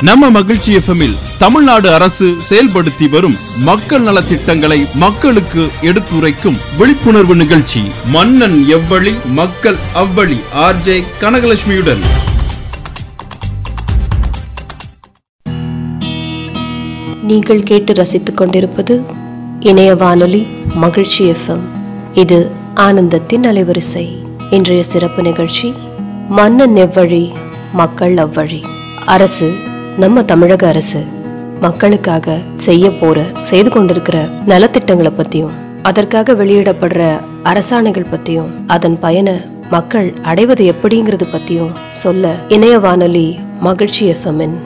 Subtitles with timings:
[0.00, 7.82] நம்ம மகிழ்ச்சி எஃப்எம்மில் தமிழ்நாடு அரசு செயல்படுத்தி வரும் மக்கள் நலத்திட்டங்களை மக்களுக்கு எடுத்துரைக்கும் விழிப்புணர்வு நிகழ்ச்சி.
[8.06, 10.40] மன்னன் எவ்வழி மக்கள் அவ்வழி.
[10.54, 12.02] ஆர்ஜே கனகலட்சுமியுடன்.
[17.22, 19.02] நீங்கள் கேட்டு ரசித்துக் கொண்டிருப்பது
[19.60, 21.64] இணைய வானொலி மகிழ்ச்சி எஃப்எம்
[22.14, 22.50] இது
[22.80, 24.06] ஆனந்தத்தின் அலைவரிசை.
[24.50, 25.74] இன்றைய சிறப்பு நிகழ்ச்சி
[26.28, 27.34] மன்னன் எவ்வழி
[27.76, 28.62] மக்கள் அவ்வழி.
[29.06, 29.54] அரசு
[29.96, 31.04] நம்ம தமிழக அரசு
[31.60, 35.50] மக்களுக்காக செய்ய போற செய்து கொண்டிருக்கிற நலத்திட்டங்களை பத்தியும்
[35.82, 44.56] அதற்காக வெளியிடப்படுற அரசாணைகள் பத்தியும் அதன் பயனை மக்கள் அடைவது எப்படிங்கிறது பத்தியும் சொல்ல இணைய வானொலி மகிழ்ச்சி எஃப்எம்என்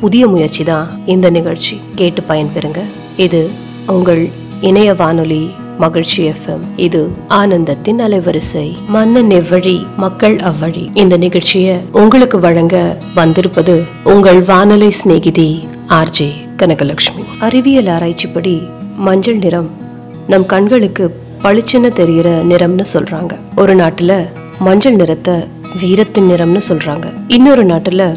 [0.00, 1.80] புதிய முயற்சி தான் இந்த நிகழ்ச்சி.
[1.94, 2.82] கேட்டு பயன்பெறுங்க.
[3.16, 3.50] இது
[3.86, 8.76] உங்கள் இணைய வானொலி மகிழ்ச்சி எஃப்எம் இது ஆனந்தத்தின் அலைவரிசை.
[8.88, 10.96] மன்னன் எவ்வழி மக்கள் அவ்வழி.
[10.96, 17.24] இந்த நிகழ்ச்சியை உங்களுக்கு வழங்க வந்திருப்பது உங்கள் வானொலி சிநேகிதி ஆர்ஜே கனகலட்சுமி.
[17.40, 18.62] அறிவியல் ஆராய்ச்சிப்படி
[18.96, 19.70] மஞ்சள் நிறம்
[20.26, 23.38] நம் கண்களுக்கு பளிச்சுன்னு தெரிகிற நிறம்னு சொல்றாங்க.
[23.56, 25.34] ஒரு நாட்டுல மஞ்சள் நிறத்தை
[25.80, 27.12] வீரத்தின் நிறம்னு சொல்றாங்க.
[27.28, 28.16] இன்னொரு நாட்டுல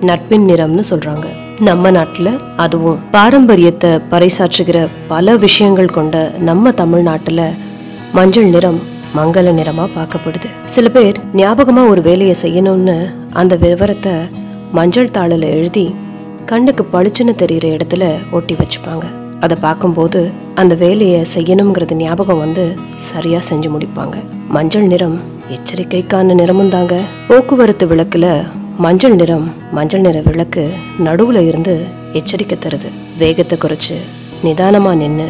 [0.00, 1.26] நட்பின் நிறம்னு சொல்றாங்க.
[1.66, 7.42] நம்ம நாட்டில் அதுவும் பாரம்பரியத்தை பறைசாற்றுகிற பல விஷயங்கள் கொண்ட நம்ம தமிழ்நாட்டில்
[8.12, 8.78] மஞ்சள் நிறம்
[9.16, 10.48] மங்கள நிறமா பார்க்கப்படுது.
[10.64, 12.96] சில பேர் ஞாபகமா ஒரு வேலையை செய்யணும்னு
[13.30, 14.12] அந்த விவரத்தை
[14.72, 15.94] மஞ்சள் தாளில் எழுதி
[16.44, 19.04] கண்ணுக்கு பளிச்சுன்னு தெரிகிற இடத்துல ஒட்டி வச்சுப்பாங்க.
[19.40, 22.64] அதை பார்க்கும்போது அந்த வேலையை செய்யணுங்கிறது ஞாபகம் வந்து
[23.10, 24.16] சரியா செஞ்சு முடிப்பாங்க.
[24.48, 25.18] மஞ்சள் நிறம்
[25.56, 26.96] எச்சரிக்கைக்கான நிறமும் தாங்க.
[27.28, 28.26] போக்குவரத்து விளக்குல
[28.84, 30.62] மஞ்சள் நிறம் மஞ்சள் நிற விளக்கு
[31.06, 31.74] நடுவில் இருந்து
[32.18, 32.88] எச்சரிக்கை தருது.
[33.20, 33.96] வேகத்தை குறைச்சு
[34.44, 35.26] நிதானமாக நின்று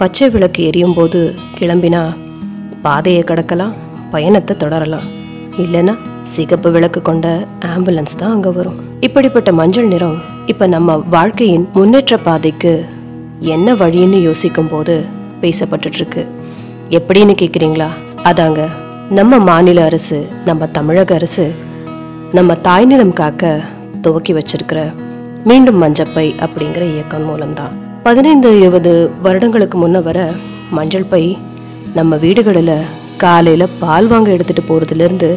[0.00, 1.20] பச்சை விளக்கு எரியும் போது
[1.58, 2.02] கிளம்பினா
[2.84, 3.74] பாதையை கடக்கலாம்
[4.14, 5.08] பயணத்தை தொடரலாம்.
[5.64, 5.94] இல்லைன்னா
[6.34, 7.26] சிகப்பு விளக்கு கொண்ட
[7.72, 8.78] ஆம்புலன்ஸ் தான் அங்கே வரும்.
[9.00, 12.72] இப்படிப்பட்ட மஞ்சள் நிறம் இப்போ நம்ம வாழ்க்கையின் முன்னேற்ற பாதைக்கு
[13.54, 14.96] என்ன வழின்னு யோசிக்கும் போது
[15.42, 16.22] பேசப்பட்டுட்டு
[16.98, 17.90] எப்படின்னு கேட்குறீங்களா
[18.30, 18.62] அதாங்க
[19.18, 21.44] நம்ம மாநில அரசு நம்ம தமிழக அரசு
[22.36, 23.60] நம்ம தாய்நிலம் காக்க
[24.04, 24.78] துவக்கி வச்சிருக்கிற
[25.44, 27.74] மீண்டும் மஞ்சப்பை அப்படிங்கிற இயக்கம் மூலம்தான்.
[28.02, 30.18] பதினைந்து இருபது வருடங்களுக்கு முன்ன வர
[30.70, 31.22] மஞ்சள் பை
[31.94, 32.86] நம்ம வீடுகளில்
[33.16, 35.30] காலையில் பால் வாங்க எடுத்துகிட்டு போகிறதுலேருந்து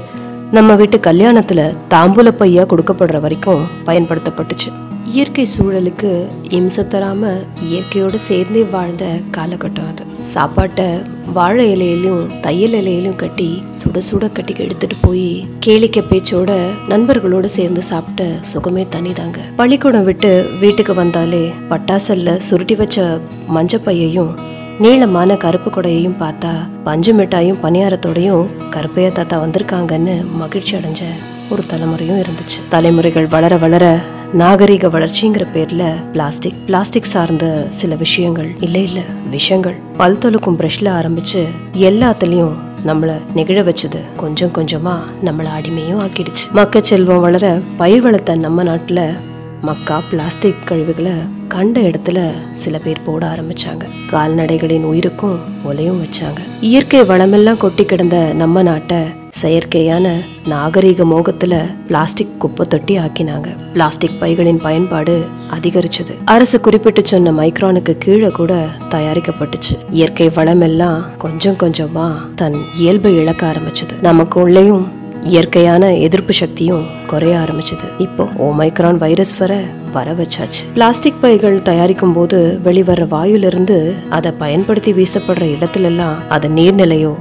[0.52, 4.72] நம்ம வீட்டு கல்யாணத்தில் தாம்பூல பையாக கொடுக்கப்படுற வரைக்கும் பயன்படுத்தப்பட்டுச்சு.
[5.12, 9.06] இயற்கை சூழலுக்கு இம்சை தராமல் இயற்கையோடு சேர்ந்தே வாழ்ந்த
[9.38, 10.04] காலகட்டம் அது.
[10.34, 10.88] சாப்பாட்டை
[11.34, 16.52] வாழை இலையிலும் தையல் இலையிலும் கட்டி சுட சுட கட்டி எடுத்துட்டு போய் கேளிக்கை பேச்சோட
[16.90, 19.38] நண்பர்களோட சேர்ந்து சாப்பிட்ட சுகமே தனிதாங்க.
[19.56, 23.20] பள்ளிக்கூடம் விட்டு வீட்டுக்கு வந்தாலே பட்டாசல்ல சுருட்டி வச்ச
[23.56, 24.34] மஞ்சப்பையையும்
[24.80, 26.54] நீளமான கருப்பு கொடையையும் பார்த்தா
[26.84, 31.04] பஞ்சு மிட்டாயும் பணியாரத்தோடையும் கருப்பையா தாத்தா வந்திருக்காங்கன்னு மகிழ்ச்சி அடைஞ்ச
[31.50, 32.60] ஒரு தலைமுறையும் இருந்துச்சு.
[32.70, 33.86] தலைமுறைகள் வளர வளர
[34.34, 38.56] நாகரிக வளர்ச்சிங்கிற பேர்ல பிளாஸ்டிக் பிளாஸ்டிக் சார்ந்த சில விஷயங்கள்.
[38.60, 42.54] இல்ல இல்ல விஷயங்கள் பல் தொலுக்கும் பிரஷ்ல ஆரம்பிச்சு எல்லாத்துலயும்
[42.86, 46.56] நம்மள நெகிழ வச்சது கொஞ்சம் கொஞ்சமா நம்மள அடிமையும் ஆக்கிடுச்சு.
[46.56, 49.18] மக்கச்செல்வம் வளர பயிர் வளத்தை நம்ம நாட்டுல
[49.62, 51.12] மக்கா பிளாஸ்டிக் கழிவுகளை
[51.48, 53.86] கண்ட இடத்துல சில பேர் போட ஆரம்பிச்சாங்க.
[54.12, 56.38] கால்நடைகளின் உயிருக்கும் ஒலையும் வச்சாங்க.
[56.62, 58.98] இயற்கை வளமெல்லாம் கொட்டி கிடந்த நம்ம நாட்டை
[59.42, 60.10] செயற்கையான
[60.50, 63.48] நாகரீக மோகத்துல பிளாஸ்டிக் குப்பை தொட்டி ஆக்கினாங்க.
[63.74, 65.26] பிளாஸ்டிக் பைகளின் பயன்பாடு
[65.60, 66.16] அதிகரிச்சது.
[66.26, 69.78] அரசு குறிப்பிட்டு சொன்ன மைக்ரானுக்கு கீழே கூட தயாரிக்கப்பட்டுச்சு.
[69.90, 74.02] இயற்கை வளமெல்லாம் கொஞ்சம் கொஞ்சமா தன் இயல்பை இழக்க ஆரம்பிச்சது.
[74.02, 77.88] நமக்கு உள்ளேயும் இயற்கையான எதிர்ப்பு சக்தியும் குறைய ஆரம்பிச்சது.
[77.98, 79.62] இப்போ ஓமைக்ரான் வைரஸ் வர
[79.94, 80.72] வர வச்சாச்சு.
[80.74, 87.16] பிளாஸ்டிக் பைகள் தயாரிக்கும் போது வெளிவர வாயுலிருந்து அதை பயன்படுத்தி வீசப்படுற இடத்துல எல்லாம் அது நீர்நிலையோ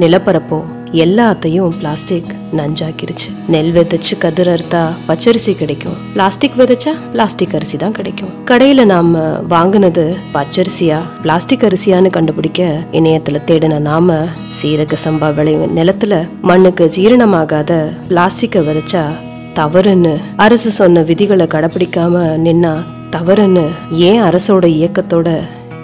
[0.00, 3.28] நிலப்பரப்போ எல்லாத்தையும் பிளாஸ்டிக் நஞ்சாக்கிருச்சு.
[3.48, 5.96] நெல் விதைச்சு கதிர் அறுத்தா பச்சரிசி கிடைக்கும்.
[6.12, 8.28] பிளாஸ்டிக் விதைச்சா பிளாஸ்டிக் அரிசி தான் கிடைக்கும்.
[8.44, 10.98] கடையில நாம வாங்கினது பச்சரிசியா?
[11.22, 14.24] பிளாஸ்டிக் அரிசியான்னு கண்டுபிடிக்க இணையத்துல தேடின நாம
[14.62, 19.04] சீரக சம்பா விளையும் நிலத்துல மண்ணுக்கு ஜீரணமாகாத பிளாஸ்டிக்கை விதைச்சா
[19.54, 20.16] தவறுன்னு.
[20.36, 22.14] அரசு சொன்ன விதிகளை கடைபிடிக்காம
[22.46, 22.76] நின்னா
[23.12, 23.64] தவறுன்னு.
[23.90, 25.38] ஏன் அரசோட இயக்கத்தோட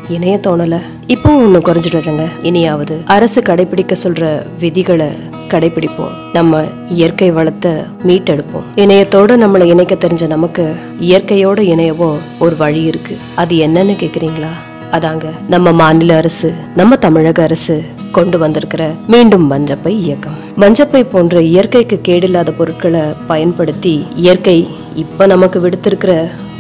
[0.09, 0.81] இணைய தோணல
[1.12, 5.06] இப்போ ஒன்று குறைஞ்சிடலங்க இனியாவது அரசு கடைபிடிக்க சொல்ற விதிகளை
[5.49, 6.10] கடைபிடிப்போம்.
[6.32, 7.72] நம்ம இயற்கை வளத்தை
[8.06, 8.66] மீட்டெடுப்போம்.
[8.76, 13.16] இணையத்தோட நம்மளை இணைக்க தெரிஞ்ச நமக்கு இயற்கையோட இணையவும் ஒரு வழி இருக்கு.
[13.34, 14.52] அது என்னன்னு கேக்குறீங்களா?
[14.90, 20.37] அதாங்க நம்ம மாநில அரசு நம்ம தமிழக அரசு கொண்டு வந்திருக்கிற மீண்டும் மஞ்சப்பை இயக்கம்.
[20.56, 24.69] மஞ்சப்பை போன்ற இயற்கைக்கு கேடில்லாத பொருட்களை பயன்படுத்தி இயற்கை
[24.99, 26.12] இப்போ நமக்கு விடுத்திருக்கிற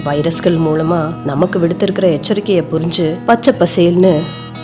[0.04, 4.12] வைரஸ்கள் மூலமா நமக்கு விடுத்திருக்கிற எச்சரிக்கையை புரிஞ்சு பச்சை பசேல்னு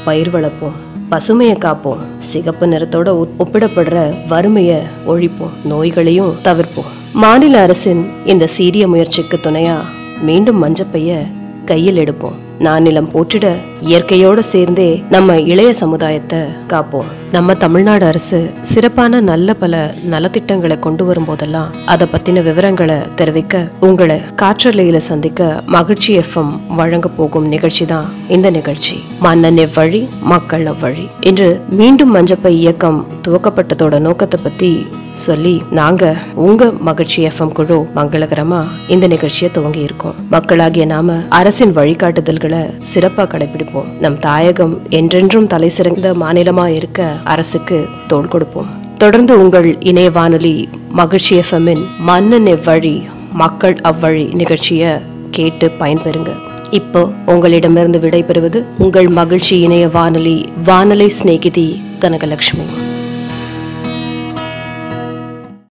[0.05, 0.77] பயிர் வளர்ப்போம்
[1.11, 3.97] பசுமையை காப்போம் சிகப்பு நிறத்தோட ஒப்- ஒப்பிடப்படுற
[4.29, 6.91] வறுமையை ஒழிப்போம் நோய்களையும் தவிர்ப்போம்.
[7.13, 9.77] மாநில அரசின் இந்த சீரிய முயற்சிக்கு துணையா
[10.21, 11.19] மீண்டும் மஞ்சப்பைய
[11.65, 12.37] கையில் எடுப்போம்.
[12.61, 17.05] நானிலம் போற்றிட இயற்கையோட சேர்ந்தே நம்ம இளைய சமுதாயத்தை காப்போம்.
[17.33, 24.97] நம்ம தமிழ்நாடு அரசு சிறப்பான நல்ல பல நலத்திட்டங்களை கொண்டு வரும்போதெல்லாம் அதை பத்தின விவரங்களை தெரிவிக்க உங்களை காற்றலையில
[24.97, 29.05] சந்திக்க மகிழ்ச்சி எஃப்எம் வழங்க போகும் நிகழ்ச்சி தான் இந்த நிகழ்ச்சி.
[29.19, 37.25] மன்னன் எவ்வழி மக்கள் அவ்வழி இன்று மீண்டும் மஞ்சப்பை இயக்கம் துவக்கப்பட்டதோட நோக்கத்தை பத்தி சொல்லி நாங்க உங்க மகிழ்ச்சி
[37.25, 42.44] எஃப்எம் குழு மங்களகரமா இந்த நிகழ்ச்சியை துவங்கி இருக்கோம் மக்களாகிய நாம அரசின் வழிகாட்டுதல்கள்
[42.81, 43.99] சிறப்பாக கடைபிடிப்போம்.
[44.01, 48.67] நம் தாயகம் என்றென்றும் தலை சிறந்த மாநிலமா இருக்க அரசுக்கு தோள் கொடுப்போம்.
[48.99, 53.03] தொடர்ந்து உங்கள் இணைய வானொலி மகிழ்ச்சி எஃப்எம்மின் மன்னன் எவ்வழி
[53.33, 54.89] மக்கள் அவ்வழி நிகழ்ச்சியை
[55.31, 56.29] கேட்டு பயன்பெறுங்க.
[56.71, 62.84] இப்போ உங்களிடமிருந்து விடைபெறுவது உங்கள் மகிழ்ச்சி இணைய வானொலி வானொலி சிநேகிதி கனகலட்சுமி.